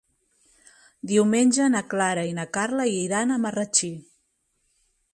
Diumenge 1.11 1.69
na 1.75 1.83
Clara 1.93 2.25
i 2.31 2.33
na 2.41 2.49
Carla 2.59 2.89
iran 2.95 3.37
a 3.37 3.41
Marratxí. 3.47 3.95